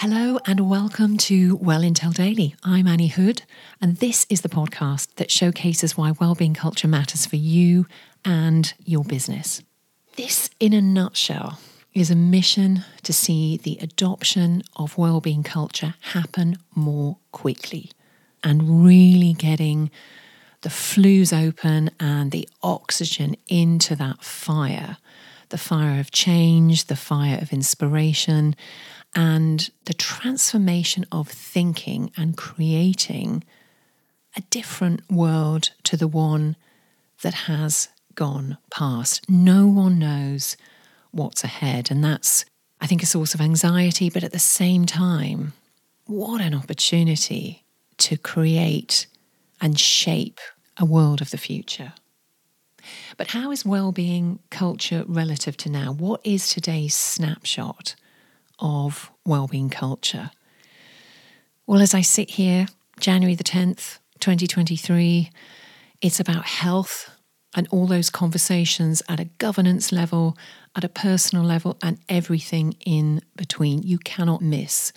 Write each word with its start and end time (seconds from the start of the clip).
Hello 0.00 0.38
and 0.46 0.60
welcome 0.60 1.18
to 1.18 1.56
Well 1.56 1.82
Intel 1.82 2.14
Daily. 2.14 2.54
I'm 2.64 2.86
Annie 2.86 3.08
Hood, 3.08 3.42
and 3.82 3.98
this 3.98 4.26
is 4.30 4.40
the 4.40 4.48
podcast 4.48 5.16
that 5.16 5.30
showcases 5.30 5.94
why 5.94 6.12
wellbeing 6.12 6.54
culture 6.54 6.88
matters 6.88 7.26
for 7.26 7.36
you 7.36 7.84
and 8.24 8.72
your 8.82 9.04
business. 9.04 9.62
This, 10.16 10.48
in 10.58 10.72
a 10.72 10.80
nutshell, 10.80 11.60
is 11.92 12.10
a 12.10 12.16
mission 12.16 12.82
to 13.02 13.12
see 13.12 13.58
the 13.58 13.76
adoption 13.82 14.62
of 14.74 14.96
wellbeing 14.96 15.42
culture 15.42 15.92
happen 16.00 16.56
more 16.74 17.18
quickly 17.30 17.90
and 18.42 18.82
really 18.86 19.34
getting 19.34 19.90
the 20.62 20.70
flues 20.70 21.30
open 21.30 21.90
and 22.00 22.30
the 22.30 22.48
oxygen 22.62 23.36
into 23.48 23.94
that 23.96 24.24
fire 24.24 24.96
the 25.50 25.58
fire 25.58 26.00
of 26.00 26.10
change, 26.10 26.86
the 26.86 26.96
fire 26.96 27.38
of 27.40 27.52
inspiration, 27.52 28.56
and 29.14 29.70
the 29.86 29.94
transformation 29.94 31.04
of 31.10 31.28
thinking 31.28 32.12
and 32.16 32.36
creating 32.36 33.44
a 34.36 34.40
different 34.42 35.02
world 35.10 35.70
to 35.82 35.96
the 35.96 36.08
one 36.08 36.56
that 37.22 37.34
has 37.34 37.88
gone 38.14 38.56
past. 38.70 39.28
No 39.28 39.66
one 39.66 39.98
knows 39.98 40.56
what's 41.10 41.42
ahead, 41.42 41.90
and 41.90 42.04
that's, 42.04 42.44
I 42.80 42.86
think, 42.86 43.02
a 43.02 43.06
source 43.06 43.34
of 43.34 43.40
anxiety, 43.40 44.10
but 44.10 44.22
at 44.22 44.32
the 44.32 44.38
same 44.38 44.86
time, 44.86 45.52
what 46.06 46.40
an 46.40 46.54
opportunity 46.54 47.64
to 47.98 48.16
create 48.16 49.06
and 49.60 49.78
shape 49.78 50.40
a 50.76 50.84
world 50.84 51.20
of 51.20 51.30
the 51.30 51.38
future. 51.38 51.92
But 53.16 53.28
how 53.28 53.50
is 53.50 53.64
well-being 53.64 54.38
culture 54.50 55.04
relative 55.06 55.56
to 55.58 55.68
now? 55.68 55.92
What 55.92 56.20
is 56.24 56.48
today's 56.48 56.94
snapshot 56.94 57.94
of 58.60 59.10
well-being 59.24 59.70
culture? 59.70 60.30
Well, 61.66 61.80
as 61.80 61.94
I 61.94 62.00
sit 62.00 62.30
here, 62.30 62.66
January 62.98 63.34
the 63.34 63.44
10th, 63.44 63.98
2023, 64.20 65.30
it's 66.00 66.20
about 66.20 66.44
health 66.44 67.10
and 67.54 67.66
all 67.70 67.86
those 67.86 68.10
conversations 68.10 69.02
at 69.08 69.20
a 69.20 69.24
governance 69.38 69.90
level, 69.92 70.36
at 70.76 70.84
a 70.84 70.88
personal 70.88 71.44
level, 71.44 71.76
and 71.82 71.98
everything 72.08 72.76
in 72.86 73.20
between. 73.36 73.82
You 73.82 73.98
cannot 73.98 74.42
miss 74.42 74.92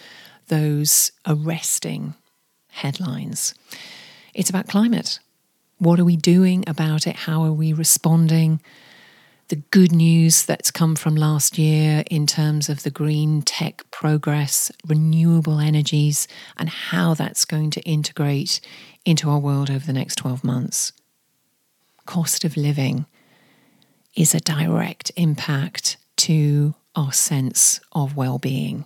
those 0.48 1.12
arresting 1.26 2.14
headlines. 2.70 3.54
It's 4.34 4.50
about 4.50 4.68
climate. 4.68 5.20
What 5.78 6.00
are 6.00 6.06
we 6.06 6.16
doing 6.16 6.64
about 6.68 7.08
it? 7.08 7.16
How 7.16 7.44
are 7.44 7.52
we 7.52 7.74
responding? 7.74 8.62
The 9.54 9.62
good 9.70 9.92
news 9.92 10.48
that's 10.48 10.72
come 10.72 10.96
from 10.96 11.16
last 11.16 11.60
year 11.60 12.04
in 12.10 12.26
terms 12.26 12.70
of 12.70 12.82
the 12.82 12.90
green 12.90 13.44
tech 13.44 13.84
progress, 13.92 14.72
renewable 14.88 15.60
energies, 15.60 16.28
and 16.58 16.68
how 16.68 17.14
that's 17.14 17.46
going 17.46 17.70
to 17.70 17.82
integrate 17.82 18.60
into 19.06 19.30
our 19.30 19.38
world 19.38 19.70
over 19.70 19.86
the 19.86 19.94
next 19.94 20.16
12 20.16 20.44
months. 20.44 20.92
Cost 22.08 22.44
of 22.44 22.58
living 22.58 23.06
is 24.18 24.34
a 24.34 24.40
direct 24.40 25.12
impact 25.18 25.98
to 26.16 26.74
our 26.96 27.14
sense 27.14 27.80
of 27.92 28.16
well 28.16 28.40
being, 28.40 28.86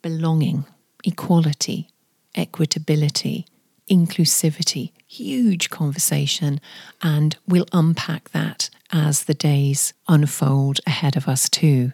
belonging, 0.00 0.64
equality, 1.02 1.88
equitability, 2.36 3.46
inclusivity, 3.90 4.92
huge 5.06 5.70
conversation, 5.70 6.60
and 7.02 7.36
we'll 7.46 7.66
unpack 7.72 8.30
that 8.30 8.70
as 8.92 9.24
the 9.24 9.34
days 9.34 9.92
unfold 10.08 10.80
ahead 10.86 11.16
of 11.16 11.28
us, 11.28 11.48
too. 11.48 11.92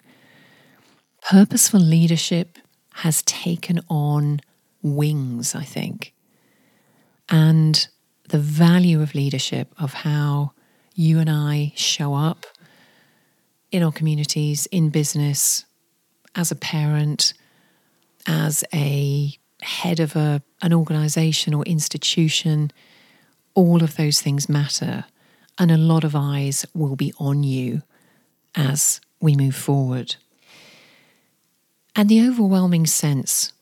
Purposeful 1.29 1.81
leadership 1.81 2.59
has 2.95 3.23
taken 3.23 3.81
on 3.89 4.41
wings, 4.83 5.55
I 5.55 5.65
think. 5.65 6.13
And 7.29 7.89
the 8.29 8.39
value 8.39 9.03
of 9.03 9.15
leadership, 9.15 9.73
of 9.79 9.93
how 9.95 10.53
you 10.95 11.19
and 11.19 11.31
I 11.31 11.73
show 11.77 12.15
up 12.15 12.47
in 13.71 13.83
our 13.83 13.93
communities, 13.93 14.67
in 14.67 14.91
business, 14.91 15.65
as 16.35 16.51
a 16.51 16.57
parent, 16.57 17.35
as 18.27 18.65
a 18.73 19.37
head 19.69 20.01
of 20.01 20.17
a, 20.17 20.43
an 20.63 20.73
organization 20.73 21.53
or 21.53 21.63
institution, 21.65 22.71
all 23.55 23.83
of 23.83 23.97
those 23.97 24.21
things 24.21 24.49
matter. 24.49 25.05
And 25.59 25.71
a 25.71 25.77
lot 25.77 26.05
of 26.05 26.17
eyes 26.17 26.65
will 26.75 26.97
be 26.97 27.13
on 27.19 27.43
you 27.43 27.83
as 28.55 29.01
we 29.21 29.37
move 29.37 29.55
forward. 29.55 30.17
And 31.95 32.09
the 32.09 32.27
overwhelming 32.27 32.87
sense 32.87 33.53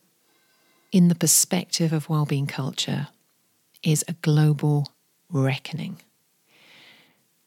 in 0.92 1.08
the 1.08 1.14
perspective 1.14 1.92
of 1.92 2.08
well-being 2.08 2.46
culture 2.46 3.08
is 3.82 4.04
a 4.06 4.12
global 4.22 4.88
reckoning. 5.30 6.00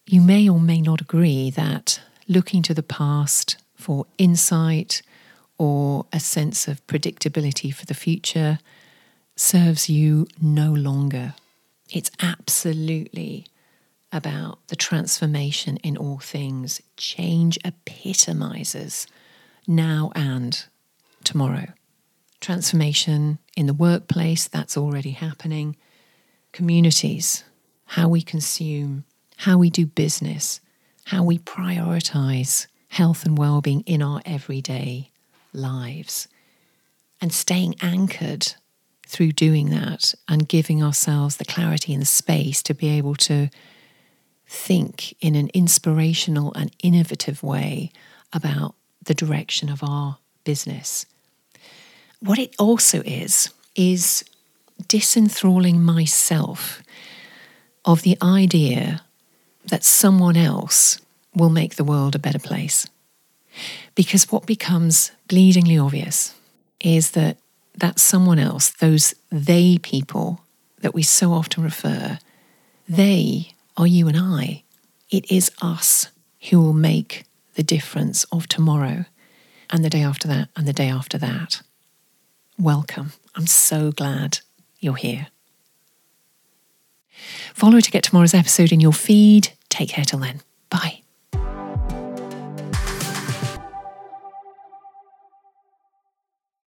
You 0.06 0.22
may 0.22 0.50
or 0.50 0.60
may 0.60 0.82
not 0.82 1.02
agree 1.02 1.50
that 1.52 2.02
looking 2.28 2.62
to 2.64 2.74
the 2.74 2.84
past 2.84 3.58
for 3.76 4.06
insight 4.18 5.02
or 5.60 6.08
a 6.12 6.20
sense 6.20 6.68
of 6.68 6.86
predictability 6.88 7.72
for 7.72 7.86
the 7.86 7.94
future 7.94 8.58
serves 9.36 9.90
you 9.90 10.26
no 10.42 10.72
longer. 10.72 11.36
It's 11.92 12.10
absolutely 12.22 13.46
about 14.12 14.60
the 14.70 14.76
transformation 14.76 15.78
in 15.78 15.98
all 15.98 16.18
things. 16.18 16.82
Change 16.98 17.60
epitomizes 17.64 19.06
now 19.68 20.12
and 20.16 20.66
tomorrow. 21.24 21.68
Transformation 22.40 23.38
in 23.56 23.68
the 23.68 23.74
workplace, 23.74 24.48
that's 24.48 24.78
already 24.78 25.12
happening. 25.12 25.76
Communities, 26.54 27.44
how 27.86 28.08
we 28.08 28.22
consume, 28.22 29.04
how 29.38 29.58
we 29.58 29.70
do 29.70 29.86
business, 29.86 30.62
how 31.06 31.24
we 31.24 31.38
prioritize 31.38 32.68
health 32.88 33.26
and 33.26 33.38
well-being 33.38 33.82
in 33.82 34.02
our 34.02 34.22
everyday 34.26 35.12
lives 35.54 36.28
and 37.22 37.34
staying 37.34 37.76
anchored 37.82 38.54
through 39.08 39.32
doing 39.32 39.70
that 39.72 40.14
and 40.28 40.48
giving 40.48 40.84
ourselves 40.84 41.38
the 41.38 41.46
clarity 41.46 41.94
and 41.94 42.02
the 42.02 42.08
space 42.08 42.62
to 42.64 42.74
be 42.74 42.90
able 42.90 43.16
to 43.16 43.50
think 44.48 45.16
in 45.20 45.36
an 45.36 45.50
inspirational 45.54 46.54
and 46.54 46.76
innovative 46.82 47.44
way 47.44 47.92
about 48.32 48.76
the 49.04 49.14
direction 49.14 49.70
of 49.70 49.84
our 49.84 50.18
business. 50.44 51.06
What 52.20 52.40
it 52.40 52.56
also 52.60 53.02
is, 53.02 53.50
is 53.76 54.24
disenthralling 54.88 55.82
myself 55.82 56.82
of 57.86 58.02
the 58.02 58.18
idea 58.22 59.02
that 59.66 59.84
someone 59.84 60.38
else 60.38 61.00
will 61.36 61.50
make 61.50 61.76
the 61.76 61.84
world 61.84 62.16
a 62.16 62.20
better 62.20 62.40
place. 62.40 62.88
Because 64.00 64.32
what 64.32 64.46
becomes 64.46 65.12
bleedingly 65.28 65.78
obvious 65.78 66.34
is 66.80 67.12
that 67.12 67.36
that 67.76 68.00
someone 68.00 68.40
else, 68.40 68.70
those 68.70 69.14
they 69.30 69.78
people 69.78 70.40
that 70.80 70.94
we 70.94 71.04
so 71.04 71.34
often 71.34 71.66
refer, 71.66 72.18
they 72.88 73.52
are 73.76 73.86
you 73.86 74.08
and 74.08 74.16
I. 74.16 74.64
It 75.10 75.30
is 75.30 75.52
us 75.62 76.08
who 76.50 76.62
will 76.62 76.72
make 76.72 77.26
the 77.56 77.62
difference 77.76 78.24
of 78.32 78.48
tomorrow 78.48 79.04
and 79.70 79.84
the 79.84 79.90
day 79.90 80.02
after 80.02 80.30
that 80.30 80.48
and 80.56 80.66
the 80.66 80.72
day 80.72 80.88
after 80.88 81.18
that. 81.18 81.62
Welcome. 82.58 83.12
I'm 83.36 83.48
so 83.48 83.92
glad 83.92 84.40
you're 84.80 84.96
here. 84.96 85.28
Follow 87.54 87.82
to 87.82 87.92
get 87.92 88.04
tomorrow's 88.06 88.34
episode 88.34 88.72
in 88.72 88.80
your 88.80 88.94
feed. 88.94 89.50
Take 89.68 89.90
care 89.90 90.06
till 90.06 90.20
then. 90.20 90.40